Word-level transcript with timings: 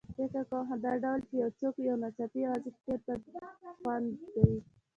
فکر 0.17 0.43
کوم 0.49 0.65
دغه 0.83 0.97
ډول 1.03 1.19
چې 1.27 1.33
یو 1.41 1.49
څوک 1.59 1.75
یو 1.87 1.95
ناڅاپه 2.03 2.37
یوازې 2.45 2.69
شي 2.73 2.81
ډېر 2.85 2.99
بدخوند 3.59 4.07
کوي. 4.33 4.57